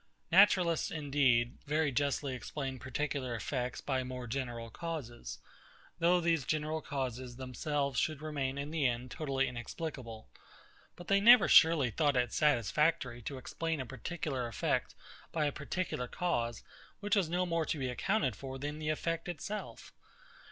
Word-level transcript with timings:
Naturalists 0.31 0.89
indeed 0.89 1.59
very 1.67 1.91
justly 1.91 2.33
explain 2.33 2.79
particular 2.79 3.35
effects 3.35 3.81
by 3.81 4.03
more 4.03 4.25
general 4.25 4.71
causes, 4.71 5.37
though 5.99 6.19
these 6.19 6.43
general 6.43 6.81
causes 6.81 7.35
themselves 7.35 7.99
should 7.99 8.19
remain 8.19 8.57
in 8.57 8.71
the 8.71 8.87
end 8.87 9.11
totally 9.11 9.47
inexplicable; 9.47 10.27
but 10.95 11.07
they 11.07 11.21
never 11.21 11.47
surely 11.47 11.91
thought 11.91 12.17
it 12.17 12.33
satisfactory 12.33 13.21
to 13.21 13.37
explain 13.37 13.79
a 13.79 13.85
particular 13.85 14.47
effect 14.47 14.95
by 15.31 15.45
a 15.45 15.51
particular 15.51 16.07
cause, 16.07 16.63
which 16.99 17.15
was 17.15 17.29
no 17.29 17.45
more 17.45 17.63
to 17.67 17.77
be 17.77 17.87
accounted 17.87 18.35
for 18.35 18.57
than 18.57 18.79
the 18.79 18.89
effect 18.89 19.29
itself. 19.29 19.93